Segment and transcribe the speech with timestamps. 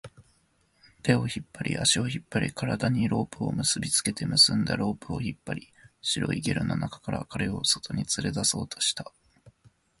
[1.03, 9.11] 手を引っ張り、足を引っ張り、体にロープを結びつけて、結んだロープを引っ張り、白いゲルの中から彼を外に連れ出そうとした